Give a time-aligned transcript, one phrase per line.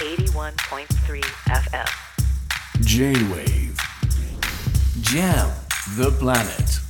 [0.00, 1.86] 81.3 FM
[2.80, 3.76] J-Wave.
[5.02, 5.50] Jam
[5.98, 6.80] the planet.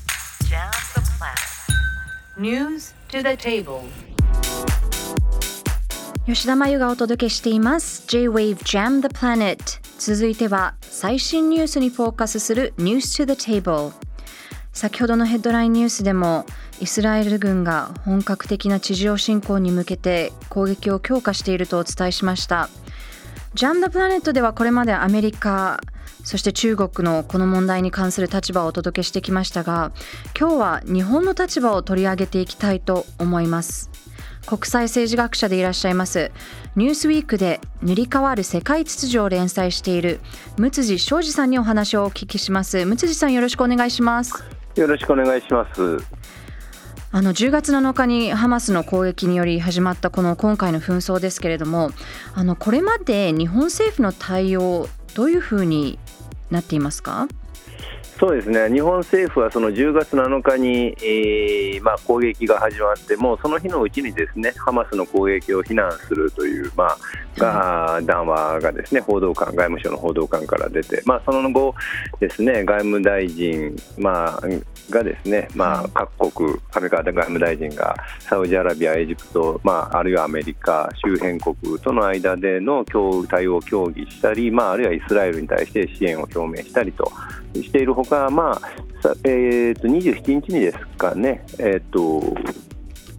[0.49, 2.39] Jam the planet.
[2.39, 3.83] News to the table.
[6.25, 8.05] 吉田真由がお届けしています。
[8.07, 9.59] J-Wave Jam the Planet
[9.99, 13.91] 続いては最新ニュースにフォーカスする News to the Table
[14.73, 16.47] 先ほどのヘッドラインニュースでも
[16.81, 22.71] イスラエル軍が本格的な地上侵攻に向けて攻撃を強化しているとお伝えしました
[23.55, 25.81] ジャム・ダ・プラネットではこれまでアメリカ
[26.25, 29.93] そして中国のこの問題に関する立場をお届けしてきましたが
[30.39, 33.91] 今日は日本の立場を取り上げていきたいと思います。
[34.47, 36.33] 国際政治学者でいらっしゃいます
[36.75, 40.19] ニュースウィークで塗り替わる世界秩序を連載している
[40.57, 42.85] 六辻昌司さんにお話をお聞きします。
[42.85, 44.45] 六辻さんよろしくお願いします。
[44.77, 45.99] よろしくお願いします。
[47.13, 51.91] あの10月7日にハマスの攻撃により始まったこの今回の紛争ですけれども
[52.35, 55.99] あのこれまで日本政府の対応どういうふうに
[56.51, 57.27] なっていますか？
[58.21, 58.69] そうですね。
[58.71, 66.99] 日本政府はその10月7日に、えーまあ、攻撃が始まってもその日のうちにですねハマスの攻撃を非難するという、まあ、
[67.39, 71.75] が談話がですね報道官外務省の報道官から出て、まあ、その後
[72.21, 74.41] ですね外務大臣、まあ、
[74.91, 82.85] がですね、まあ、各国アメリカ外務大臣がサウジアラビア、エジプト、まあ、あるいはアメリカ周辺国との間での
[83.29, 87.11] 対応を協議したり、まあ、あるいはイスラエルに対して支援を表明したりと
[87.55, 88.61] しているほか、まあ
[89.25, 92.35] えー、と27日にですかね、えーと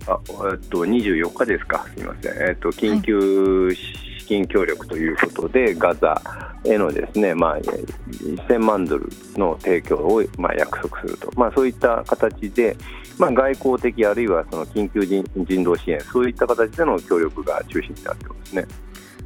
[0.08, 0.20] あ
[0.52, 6.22] えっと、24日ですか、すみません、えっと、緊急資金協力ということで、ガザ
[6.64, 12.75] へのですね、まあ、1000万ドルの提供を、まあ、約束すると、まあ、そういった形で、
[13.17, 18.66] まあ、外交的、あるいはその緊急人人道支援、そういった形での協力が中心になってますね。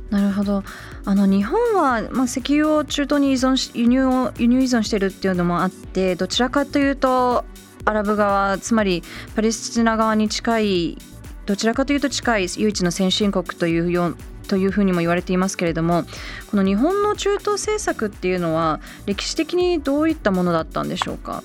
[0.10, 0.64] なるほど
[1.04, 7.44] あの日本は、まあ、石油を中東に依存し輸入を輸入依存しているっていうのもあってどちらかというと
[7.86, 9.04] アラブ側つまり
[9.36, 10.98] パレスチナ側に近い
[11.46, 14.16] どちらかというと近い唯一の先進国というよ
[14.48, 16.04] というふうにも言われていますけれども
[16.52, 21.44] この日本の中東政策っていうのは歴史的にどういったものだったんでしょうか？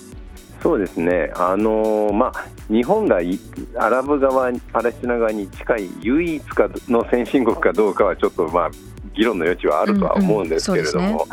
[0.63, 3.21] そうですね、あのまあ、日本が
[3.77, 8.71] アラブ側、パレスチナ側に近い唯一かの先進国かどうかはちょっと、まあ、
[9.15, 11.25] 議論の余地はあるとは思うんですけれども、うんうんね、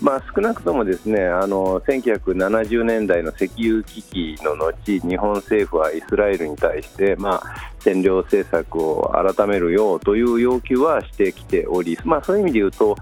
[0.00, 7.42] まあ、少なくともですねあの1970年代の石油危機の後日本政府はイスラエルに対して、まあ、
[7.80, 12.96] 占領政策を改めるようという要求はしてきており、まあ、そういう意味で言うと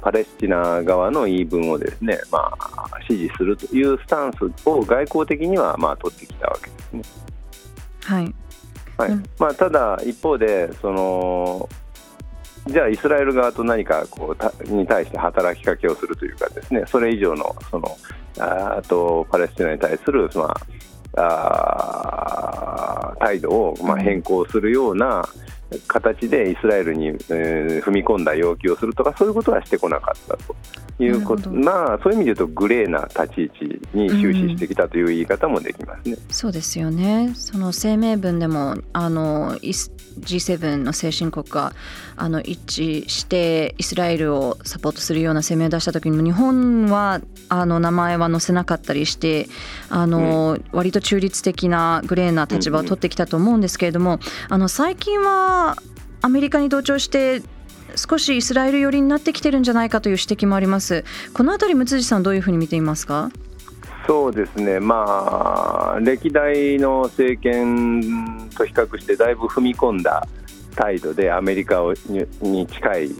[0.00, 7.02] パレスチナ側の言い分をですね、まあ、支持するというスタンスを外交的にはまあ取ってきたわけですね。
[8.04, 8.34] はい。
[8.96, 9.10] はい。
[9.38, 11.68] まあ、ただ、一方でその
[12.66, 17.96] じゃあイスラエル側と何かこうたに対して働きかけをするというかですねそれ以上のその
[18.38, 20.54] あとパレスチナに対する、ま
[21.16, 25.26] あ、あ態度をまあ変更するような
[25.86, 30.56] 形でイスラエルに、えー、踏み込んだ要求をするとかそういうことはしてこなかったと
[31.02, 31.50] いうこと。
[31.50, 36.14] まあそういう意味で言うとグレーな立ち位置に終始してきたという言い方もできますね。
[36.14, 41.72] うん、そうですよねその声明文でもあの G7 の先進国が
[42.16, 49.48] あの一致してイスラエルをサポートするような声明を出した時にも日本はあの名前は載せなかったりして
[49.88, 55.76] あの、うん、割と中立的なグレーな立場を取ってきたと思うんですけれども、あの最近は
[56.22, 57.42] アメリカに同調して
[57.96, 61.04] 少しイスラエル寄りになってきてるんじゃないかという指摘もあります。
[61.34, 63.30] このあたり、六辻さん、どういうふうに見ていますか？
[64.10, 70.26] そうですね、まあ、歴代の政権と比較して、だいぶ踏み込んだ
[70.74, 71.80] 態度でアメリカ
[72.40, 73.10] に近い、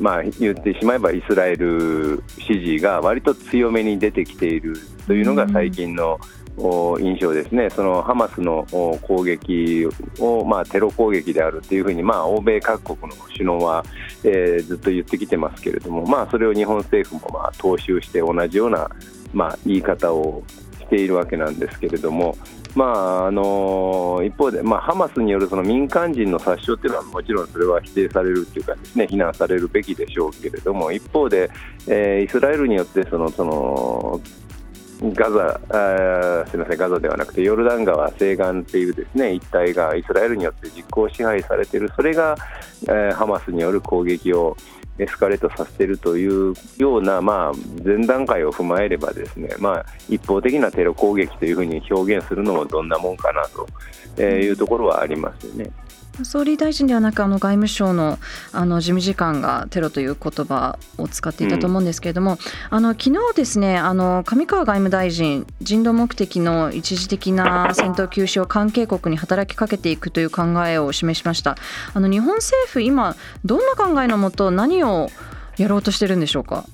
[0.00, 4.74] まあ、言ってしまえばイスラエル支持が割と強めに出てきている
[5.06, 6.18] というのが最近の、
[6.98, 8.66] 印象ですね、そのハマスの
[9.02, 9.86] 攻撃
[10.18, 13.84] を、まあ、テロ攻撃であるというふうに、まあ、欧米各国の首脳は、
[14.24, 18.90] えー、ずっと言ってきてますけれども、まあ、それを日本政府もまあ踏襲して同じような
[19.32, 20.42] まあ、言い方を
[20.78, 22.36] しているわけなんですけれども、
[22.74, 31.50] まああの一方で、まあ、ハマスによるその民間人の殺傷というのはもちろんそれは否定されるというかですね非難されるべきでしょうけれども一方で、
[31.88, 34.20] えー、イスラエルによってそのその
[35.02, 42.36] ガザあすみませんガザではなくてヨルダン川西岸っていうですね一帯がイスラエルによって実効支配されているそれが、
[42.82, 44.56] えー、ハマスによる攻撃を
[44.98, 53.48] エスカレートさせているというような、まあ、前段階を踏まえればですね、まあ、一方的なテロ攻撃というふうに表現するのもどんなもんかな
[54.16, 55.70] というところはありますよね。
[56.22, 58.18] 総理大臣ではなくあの外務省の
[58.52, 62.38] あの事務次官がテロという言葉を使っていたと思うんですけれども、うん、
[62.70, 71.56] あの昨日ですねあの上川外務大臣人道目的の一時的な戦闘休止を関係国に働きかけていくという考えを示しました。
[71.94, 75.08] あの日本政府今どんな考えのもと何を
[75.56, 76.64] やろうとしてるんでしょうか？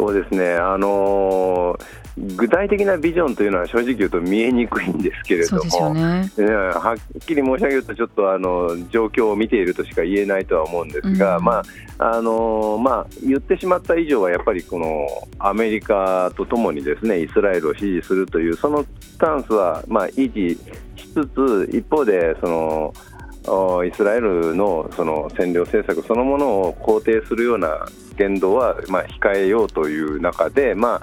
[0.00, 0.54] そうですね。
[0.54, 11.62] あのー具体的なビジョンというのは正直言うと見えにくいんですけれども、ね、はっきり申し上げるとちょっとあの状況を見ているとしか言えないとは思うんですが、うん、ま
[11.98, 15.06] ああのまあ、言ってしまった以上はやっぱりこの
[15.38, 20.56] アメリカとともにですねイスラエルを支持するというそのスタンスはまあ維持
[20.96, 27.86] しつつ一方でそのイスラエルのその占領政策そのものを肯定するような
[28.20, 31.00] 言動はまあ控えようという中で、ま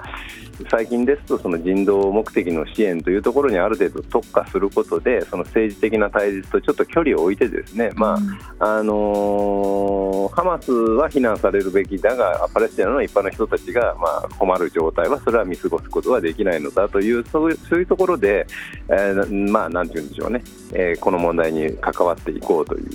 [0.70, 8.18] 最近ですとその人道目的の支援というところにある程度特化することでその政治的な対立とちょっと距離を置いてですね、ま
[8.58, 18.46] ああのー、ハマスは非難されるべきだがパレスチナの一般の人たちがまあ困る状態はそれは見過ごすことはできないのだというそういうそういうところで、
[18.88, 20.42] えー、まあなんて言うんでしょうね、
[20.72, 22.88] えー、この問題に関わっていこうという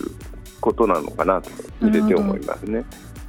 [0.59, 1.49] ことなのかなと
[1.81, 2.83] 見てて思いますね。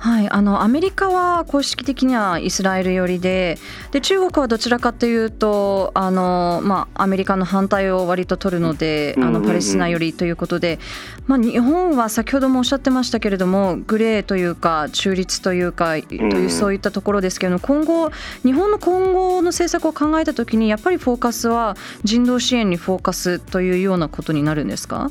[0.04, 3.56] はい、あのアメリカは公式的にはイスラエル寄りで
[3.90, 10.78] で中国はどちらかというとあの、まあ、アメリカの反対を割と取るので、あのパレスチナ寄りということで、
[11.26, 18.10] まあ、日本は先ほどもおっしゃってましたけれどもグレーというか中立というかというそういったところですけれども今後
[18.42, 25.10] 日本の今後の政策を考えたときにやっぱりフォーカスは人道支援にフォーカスというようなことになるんですか？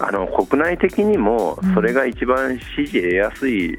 [0.00, 3.78] あの国内的にもそれが一番支持得やすい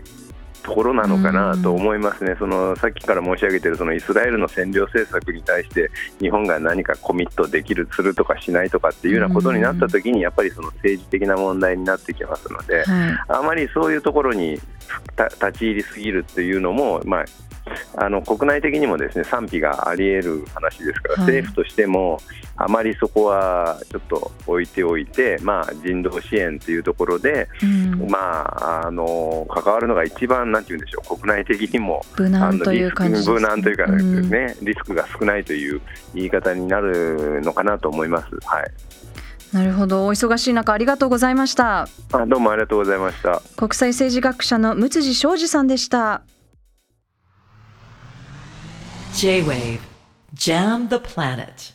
[0.67, 12.83] ところなのかなと思いますね、そのさっきから申し上げているそのイスラエルの占領政策に対して日本が何かコミットできる、するとかしないとかっていうようなことになったときに、やっぱりその政治的な問題になってきますので、
[13.29, 14.61] あまりそういうところに立
[15.53, 17.25] ち入りすぎるっていうのも、まあ、
[17.95, 22.19] あの国内的にもですね賛否があり得る話ですから、政府としても
[22.57, 35.81] あまりそこはちょっと置いておいて、まあ、人道支援というところで、うん、まあ、あの関わるのが一番なんて言うんでしょう国内的にも無難という感じ無難というかね、うん、リスクが少ないという
[36.15, 38.27] 言い方になるのかなと思います。
[38.45, 38.71] はい。
[39.53, 40.05] なるほど。
[40.05, 41.87] お忙しい中ありがとうございました。
[42.11, 43.41] あどうもありがとうございました。
[43.55, 46.23] 国際政治学者の六辻昌司さんでした
[49.17, 49.81] J-Wave.
[50.35, 51.71] Jam the Planet